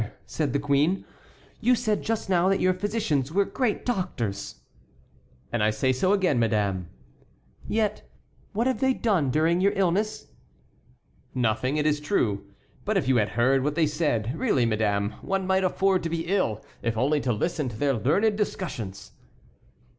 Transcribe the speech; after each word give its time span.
said 0.25 0.51
the 0.51 0.57
queen, 0.57 1.05
"you 1.59 1.75
said 1.75 2.01
just 2.01 2.27
now 2.27 2.49
that 2.49 2.59
your 2.59 2.73
physicians 2.73 3.31
were 3.31 3.45
great 3.45 3.85
doctors!" 3.85 4.61
"And 5.53 5.61
I 5.61 5.69
say 5.69 5.93
so 5.93 6.11
again, 6.11 6.39
madame." 6.39 6.87
"Yet 7.67 8.09
what 8.51 8.65
have 8.65 8.79
they 8.79 8.95
done 8.95 9.29
during 9.29 9.61
your 9.61 9.73
illness?" 9.75 10.25
"Nothing, 11.35 11.77
it 11.77 11.85
is 11.85 11.99
true—but 11.99 12.97
if 12.97 13.07
you 13.07 13.17
had 13.17 13.29
heard 13.37 13.63
what 13.63 13.75
they 13.75 13.85
said—really, 13.85 14.65
madame, 14.65 15.11
one 15.21 15.45
might 15.45 15.63
afford 15.63 16.01
to 16.01 16.09
be 16.09 16.25
ill 16.25 16.65
if 16.81 16.97
only 16.97 17.21
to 17.21 17.31
listen 17.31 17.69
to 17.69 17.77
their 17.77 17.93
learned 17.93 18.35
discussions." 18.35 19.11